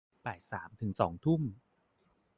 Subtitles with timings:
[0.25, 1.41] บ่ายสามถึงสองทุ่ม